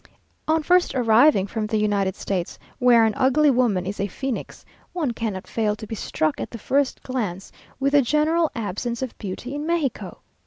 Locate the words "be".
5.85-5.93